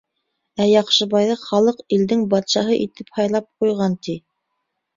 [0.63, 4.21] Ә Яҡшыбайҙы халыҡ илдең батшаһы итеп һайлап ҡуйған, ти.